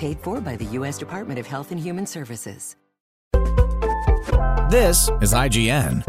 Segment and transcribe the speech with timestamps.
[0.00, 0.96] Paid for by the U.S.
[0.96, 2.74] Department of Health and Human Services.
[4.70, 6.02] This is IGN.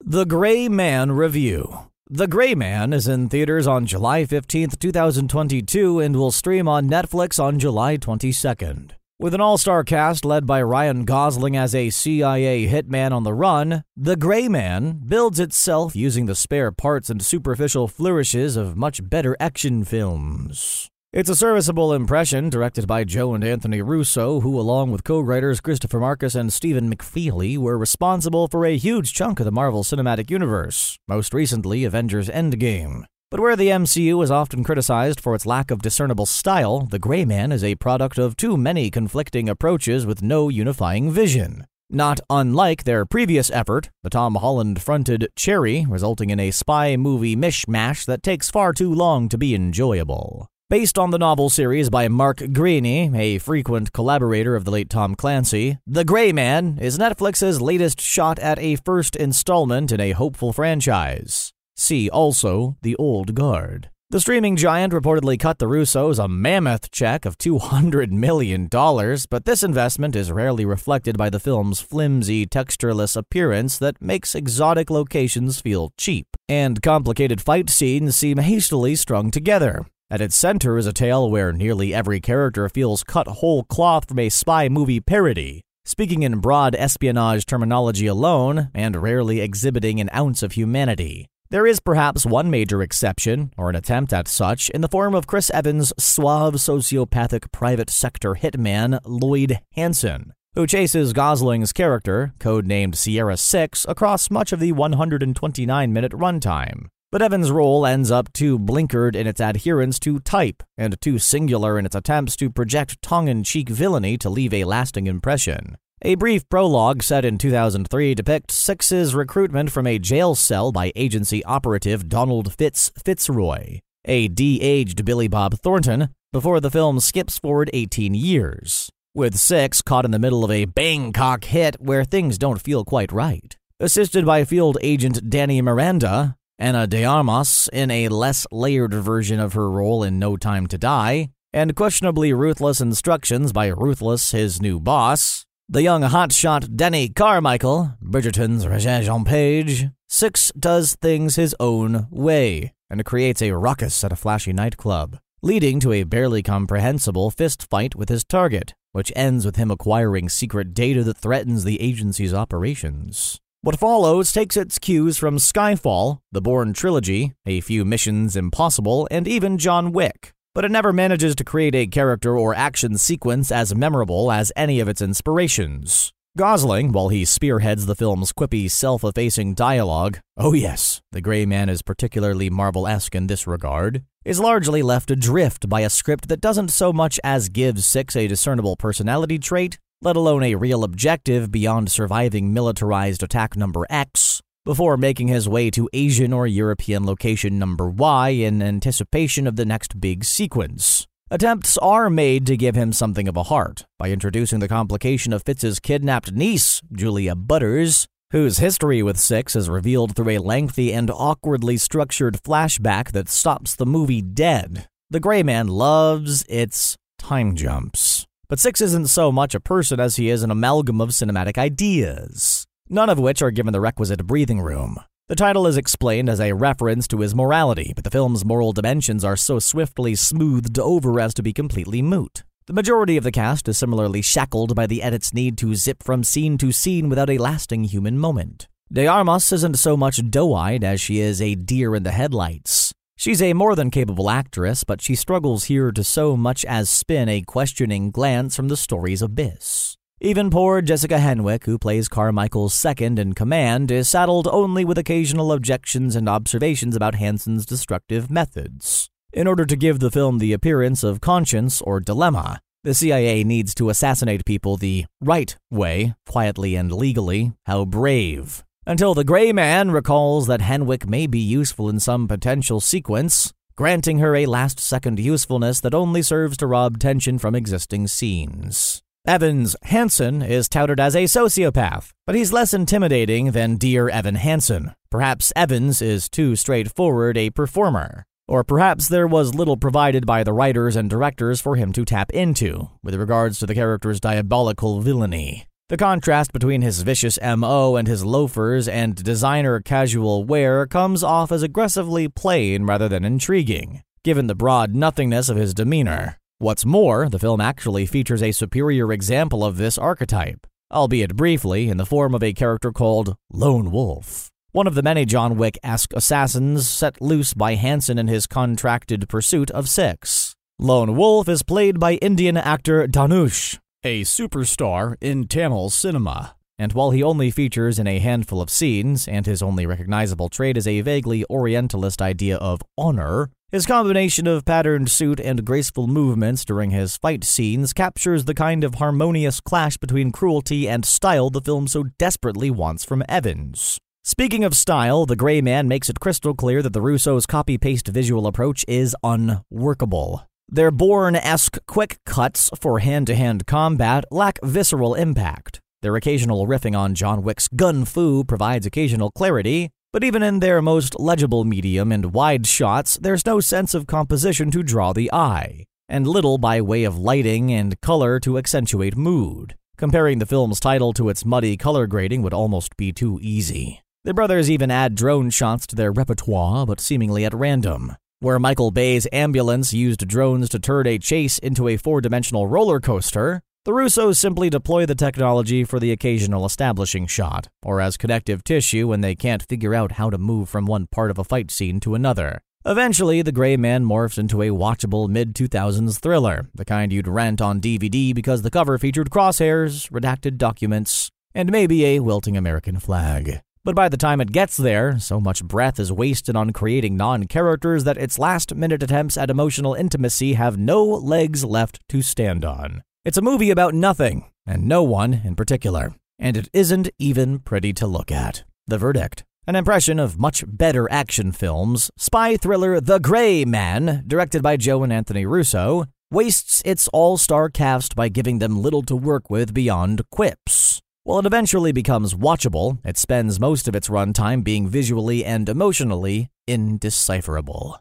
[0.00, 1.80] The Gray Man Review.
[2.08, 7.38] The Gray Man is in theaters on July 15th, 2022, and will stream on Netflix
[7.38, 8.92] on July 22nd.
[9.18, 13.34] With an all star cast led by Ryan Gosling as a CIA hitman on the
[13.34, 19.06] run, The Gray Man builds itself using the spare parts and superficial flourishes of much
[19.06, 20.90] better action films.
[21.16, 25.62] It's a serviceable impression directed by Joe and Anthony Russo, who, along with co writers
[25.62, 30.30] Christopher Marcus and Stephen McFeely, were responsible for a huge chunk of the Marvel Cinematic
[30.30, 33.04] Universe, most recently Avengers Endgame.
[33.30, 37.24] But where the MCU is often criticized for its lack of discernible style, The Gray
[37.24, 41.64] Man is a product of too many conflicting approaches with no unifying vision.
[41.88, 47.34] Not unlike their previous effort, the Tom Holland fronted Cherry, resulting in a spy movie
[47.34, 50.50] mishmash that takes far too long to be enjoyable.
[50.68, 55.14] Based on the novel series by Mark Greaney, a frequent collaborator of the late Tom
[55.14, 60.52] Clancy, The Gray Man is Netflix's latest shot at a first installment in a hopeful
[60.52, 61.52] franchise.
[61.76, 63.90] See also The Old Guard.
[64.10, 69.62] The streaming giant reportedly cut the Russos a mammoth check of $200 million, but this
[69.62, 75.92] investment is rarely reflected by the film's flimsy, textureless appearance that makes exotic locations feel
[75.96, 79.86] cheap, and complicated fight scenes seem hastily strung together.
[80.08, 84.20] At its center is a tale where nearly every character feels cut whole cloth from
[84.20, 90.44] a spy movie parody, speaking in broad espionage terminology alone and rarely exhibiting an ounce
[90.44, 91.26] of humanity.
[91.50, 95.26] There is perhaps one major exception, or an attempt at such, in the form of
[95.26, 103.36] Chris Evans' suave sociopathic private sector hitman, Lloyd Hansen, who chases Gosling's character, codenamed Sierra
[103.36, 106.86] 6, across much of the 129 minute runtime.
[107.12, 111.78] But Evans' role ends up too blinkered in its adherence to type and too singular
[111.78, 115.76] in its attempts to project tongue in cheek villainy to leave a lasting impression.
[116.02, 121.42] A brief prologue set in 2003 depicts Six's recruitment from a jail cell by agency
[121.44, 127.70] operative Donald Fitz Fitzroy, a de aged Billy Bob Thornton, before the film skips forward
[127.72, 132.60] 18 years, with Six caught in the middle of a Bangkok hit where things don't
[132.60, 133.56] feel quite right.
[133.80, 139.52] Assisted by field agent Dani Miranda, Ana de Armas in a less layered version of
[139.52, 144.80] her role in No Time to Die, and questionably ruthless instructions by Ruthless, his new
[144.80, 152.72] boss, the young hotshot Denny Carmichael, Bridgerton's Regé-Jean Page, Six does things his own way
[152.88, 157.96] and creates a ruckus at a flashy nightclub, leading to a barely comprehensible fist fight
[157.96, 163.40] with his target, which ends with him acquiring secret data that threatens the agency's operations.
[163.66, 169.26] What follows takes its cues from Skyfall, the Bourne trilogy, A Few Missions Impossible, and
[169.26, 173.74] even John Wick, but it never manages to create a character or action sequence as
[173.74, 176.12] memorable as any of its inspirations.
[176.38, 181.68] Gosling, while he spearheads the film's quippy, self effacing dialogue, oh yes, the Gray Man
[181.68, 186.40] is particularly Marvel esque in this regard, is largely left adrift by a script that
[186.40, 191.50] doesn't so much as give Six a discernible personality trait, let alone a real objective
[191.50, 197.58] beyond surviving militarized attack number X, before making his way to Asian or European location
[197.58, 201.08] number Y in anticipation of the next big sequence.
[201.28, 205.42] Attempts are made to give him something of a heart by introducing the complication of
[205.42, 211.10] Fitz's kidnapped niece, Julia Butters, whose history with Six is revealed through a lengthy and
[211.10, 214.86] awkwardly structured flashback that stops the movie dead.
[215.10, 218.15] The Gray Man loves its time jumps.
[218.48, 222.64] But Six isn't so much a person as he is an amalgam of cinematic ideas,
[222.88, 224.98] none of which are given the requisite breathing room.
[225.28, 229.24] The title is explained as a reference to his morality, but the film's moral dimensions
[229.24, 232.44] are so swiftly smoothed over as to be completely moot.
[232.66, 236.22] The majority of the cast is similarly shackled by the edit's need to zip from
[236.22, 238.68] scene to scene without a lasting human moment.
[238.92, 242.85] De Armas isn't so much doe eyed as she is a deer in the headlights.
[243.16, 247.28] She's a more than capable actress, but she struggles here to so much as spin
[247.28, 249.96] a questioning glance from the story's abyss.
[250.20, 255.52] Even poor Jessica Henwick, who plays Carmichael's second in command, is saddled only with occasional
[255.52, 259.08] objections and observations about Hansen's destructive methods.
[259.32, 263.74] In order to give the film the appearance of conscience or dilemma, the CIA needs
[263.74, 267.52] to assassinate people the right way, quietly and legally.
[267.66, 268.62] How brave.
[268.88, 274.20] Until the Gray Man recalls that Henwick may be useful in some potential sequence, granting
[274.20, 279.02] her a last second usefulness that only serves to rob tension from existing scenes.
[279.26, 284.94] Evans Hansen is touted as a sociopath, but he's less intimidating than Dear Evan Hansen.
[285.10, 288.24] Perhaps Evans is too straightforward a performer.
[288.46, 292.30] Or perhaps there was little provided by the writers and directors for him to tap
[292.30, 295.66] into, with regards to the character's diabolical villainy.
[295.88, 301.52] The contrast between his vicious MO and his loafers and designer casual wear comes off
[301.52, 306.38] as aggressively plain rather than intriguing, given the broad nothingness of his demeanor.
[306.58, 311.98] What's more, the film actually features a superior example of this archetype, albeit briefly in
[311.98, 316.12] the form of a character called Lone Wolf, one of the many John Wick esque
[316.14, 320.56] assassins set loose by Hansen in his contracted pursuit of six.
[320.80, 326.54] Lone Wolf is played by Indian actor Dhanush, a superstar in Tamil cinema.
[326.78, 330.76] And while he only features in a handful of scenes, and his only recognizable trait
[330.76, 336.64] is a vaguely Orientalist idea of honor, his combination of patterned suit and graceful movements
[336.64, 341.60] during his fight scenes captures the kind of harmonious clash between cruelty and style the
[341.60, 343.98] film so desperately wants from Evans.
[344.22, 348.06] Speaking of style, The Gray Man makes it crystal clear that the Russos' copy paste
[348.06, 350.46] visual approach is unworkable.
[350.68, 355.80] Their Bourne esque quick cuts for hand to hand combat lack visceral impact.
[356.02, 360.82] Their occasional riffing on John Wick's gun fu provides occasional clarity, but even in their
[360.82, 365.84] most legible medium and wide shots, there's no sense of composition to draw the eye,
[366.08, 369.76] and little by way of lighting and color to accentuate mood.
[369.96, 374.02] Comparing the film's title to its muddy color grading would almost be too easy.
[374.24, 378.16] The brothers even add drone shots to their repertoire, but seemingly at random.
[378.40, 383.00] Where Michael Bay's ambulance used drones to turn a chase into a four dimensional roller
[383.00, 388.62] coaster, the Russos simply deploy the technology for the occasional establishing shot, or as connective
[388.62, 391.70] tissue when they can't figure out how to move from one part of a fight
[391.70, 392.60] scene to another.
[392.84, 397.62] Eventually, The Gray Man morphs into a watchable mid 2000s thriller, the kind you'd rent
[397.62, 403.62] on DVD because the cover featured crosshairs, redacted documents, and maybe a wilting American flag.
[403.86, 407.44] But by the time it gets there, so much breath is wasted on creating non
[407.44, 412.64] characters that its last minute attempts at emotional intimacy have no legs left to stand
[412.64, 413.04] on.
[413.24, 417.92] It's a movie about nothing, and no one in particular, and it isn't even pretty
[417.92, 418.64] to look at.
[418.88, 424.64] The verdict an impression of much better action films, spy thriller The Gray Man, directed
[424.64, 429.14] by Joe and Anthony Russo, wastes its all star cast by giving them little to
[429.14, 431.02] work with beyond quips.
[431.26, 436.50] While it eventually becomes watchable, it spends most of its runtime being visually and emotionally
[436.68, 437.98] indecipherable.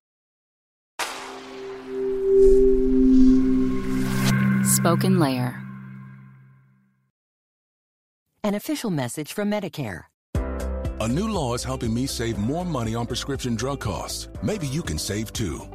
[4.63, 5.59] Spoken Layer.
[8.43, 10.03] An official message from Medicare.
[10.35, 14.29] A new law is helping me save more money on prescription drug costs.
[14.43, 15.74] Maybe you can save too.